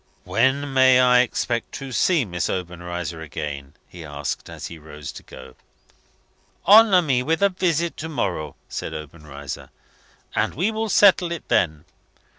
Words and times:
"When 0.23 0.73
may 0.73 0.99
I 0.99 1.19
expect 1.19 1.73
to 1.73 1.91
see 1.91 2.25
Miss 2.25 2.49
Obenreizer 2.49 3.21
again?" 3.21 3.75
he 3.87 4.03
asked, 4.03 4.49
as 4.49 4.65
he 4.65 4.79
rose 4.79 5.11
to 5.11 5.21
go. 5.21 5.53
"Honour 6.65 7.03
me 7.03 7.21
with 7.21 7.43
a 7.43 7.49
visit 7.49 7.97
to 7.97 8.09
morrow," 8.09 8.55
said 8.67 8.95
Obenreizer, 8.95 9.69
"and 10.33 10.55
we 10.55 10.71
will 10.71 10.89
settle 10.89 11.31
it 11.31 11.47
then. 11.49 11.85